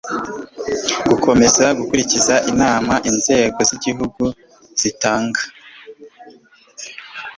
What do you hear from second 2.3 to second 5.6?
inama inzego z'igihugu zitanga